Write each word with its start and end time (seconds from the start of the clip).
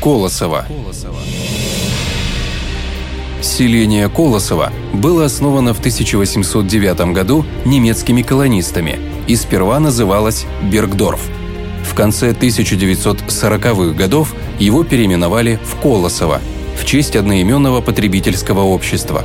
Колосова. 0.00 0.64
Селение 3.42 4.08
Колосово 4.08 4.72
было 4.94 5.26
основано 5.26 5.74
в 5.74 5.78
1809 5.80 7.12
году 7.12 7.44
немецкими 7.66 8.22
колонистами 8.22 8.98
и 9.26 9.36
сперва 9.36 9.78
называлось 9.78 10.46
Бергдорф. 10.62 11.20
В 11.84 11.94
конце 11.94 12.30
1940-х 12.30 13.94
годов 13.94 14.34
его 14.58 14.84
переименовали 14.84 15.58
в 15.64 15.76
Колосово 15.76 16.40
в 16.80 16.86
честь 16.86 17.14
одноименного 17.14 17.82
потребительского 17.82 18.60
общества. 18.62 19.22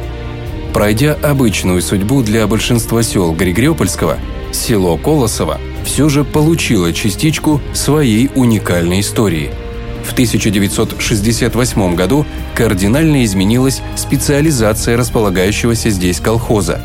Пройдя 0.73 1.13
обычную 1.13 1.81
судьбу 1.81 2.21
для 2.21 2.47
большинства 2.47 3.01
сел 3.01 3.31
Григорьопольского, 3.31 4.17
село 4.51 4.97
Колосово 4.97 5.57
все 5.85 6.09
же 6.09 6.25
получило 6.25 6.91
частичку 6.91 7.61
своей 7.73 8.29
уникальной 8.35 8.99
истории– 8.99 9.51
в 10.05 10.13
1968 10.13 11.95
году 11.95 12.25
кардинально 12.53 13.25
изменилась 13.25 13.81
специализация 13.95 14.97
располагающегося 14.97 15.89
здесь 15.89 16.19
колхоза. 16.19 16.79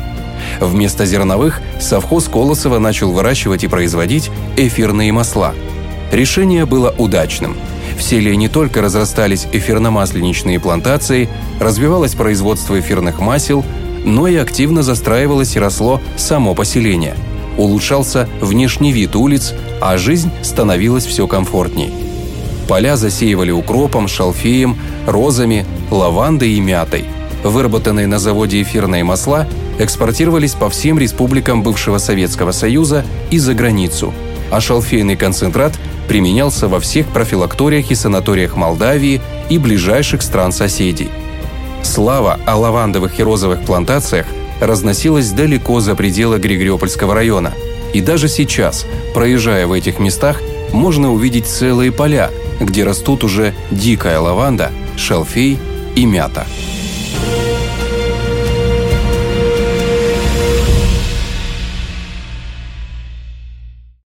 Вместо 0.59 1.05
зерновых 1.05 1.61
совхоз 1.79 2.27
Колосова 2.27 2.79
начал 2.79 3.11
выращивать 3.11 3.63
и 3.63 3.67
производить 3.67 4.31
эфирные 4.57 5.11
масла. 5.11 5.53
Решение 6.11 6.65
было 6.65 6.93
удачным. 6.97 7.55
В 7.97 8.01
селе 8.01 8.35
не 8.35 8.49
только 8.49 8.81
разрастались 8.81 9.47
эфирно-масленичные 9.51 10.59
плантации, 10.59 11.29
развивалось 11.59 12.15
производство 12.15 12.79
эфирных 12.79 13.19
масел, 13.19 13.63
но 14.03 14.27
и 14.27 14.35
активно 14.35 14.81
застраивалось 14.81 15.55
и 15.55 15.59
росло 15.59 16.01
само 16.17 16.55
поселение. 16.55 17.15
Улучшался 17.57 18.27
внешний 18.41 18.91
вид 18.91 19.15
улиц, 19.15 19.53
а 19.79 19.97
жизнь 19.97 20.31
становилась 20.41 21.05
все 21.05 21.27
комфортней. 21.27 22.10
Поля 22.71 22.95
засеивали 22.95 23.51
укропом, 23.51 24.07
шалфеем, 24.07 24.77
розами, 25.05 25.65
лавандой 25.89 26.51
и 26.51 26.61
мятой. 26.61 27.03
Выработанные 27.43 28.07
на 28.07 28.17
заводе 28.17 28.61
эфирные 28.61 29.03
масла 29.03 29.45
экспортировались 29.77 30.53
по 30.53 30.69
всем 30.69 30.97
республикам 30.97 31.63
бывшего 31.63 31.97
Советского 31.97 32.53
Союза 32.53 33.03
и 33.29 33.39
за 33.39 33.55
границу, 33.55 34.13
а 34.51 34.61
шалфейный 34.61 35.17
концентрат 35.17 35.73
применялся 36.07 36.69
во 36.69 36.79
всех 36.79 37.07
профилакториях 37.07 37.91
и 37.91 37.95
санаториях 37.95 38.55
Молдавии 38.55 39.19
и 39.49 39.57
ближайших 39.57 40.21
стран-соседей. 40.21 41.09
Слава 41.83 42.39
о 42.45 42.55
лавандовых 42.55 43.19
и 43.19 43.23
розовых 43.23 43.65
плантациях 43.65 44.27
разносилась 44.61 45.29
далеко 45.31 45.81
за 45.81 45.93
пределы 45.93 46.39
Григориопольского 46.39 47.15
района. 47.15 47.51
И 47.93 47.99
даже 47.99 48.29
сейчас, 48.29 48.85
проезжая 49.13 49.67
в 49.67 49.73
этих 49.73 49.99
местах, 49.99 50.41
можно 50.71 51.11
увидеть 51.11 51.47
целые 51.47 51.91
поля, 51.91 52.31
где 52.65 52.83
растут 52.83 53.23
уже 53.23 53.53
дикая 53.71 54.19
лаванда, 54.19 54.71
шалфей 54.97 55.57
и 55.95 56.05
мята. 56.05 56.45